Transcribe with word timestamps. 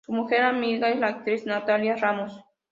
Su 0.03 0.13
mejor 0.13 0.37
amiga 0.41 0.89
es 0.89 0.97
la 0.97 1.09
actriz 1.09 1.45
Nathalia 1.45 1.95
Ramos. 1.95 2.43